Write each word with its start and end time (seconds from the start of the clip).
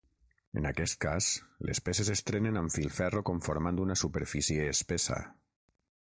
En 0.59 0.67
aquest 0.67 0.95
cas, 1.03 1.25
les 1.69 1.81
peces 1.89 2.09
es 2.13 2.23
trenen 2.29 2.57
amb 2.61 2.73
filferro 2.75 3.21
conformant 3.31 3.81
una 3.83 3.99
superfície 4.05 4.65
espessa. 4.71 5.19